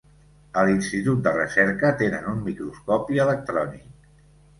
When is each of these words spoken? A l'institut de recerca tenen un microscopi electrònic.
A 0.59 0.61
l'institut 0.67 1.19
de 1.27 1.33
recerca 1.35 1.91
tenen 1.99 2.25
un 2.31 2.39
microscopi 2.47 3.21
electrònic. 3.27 3.85